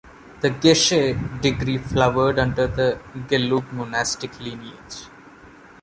[0.39, 5.05] The "geshe" degree flowered under the Gelug monastic lineage.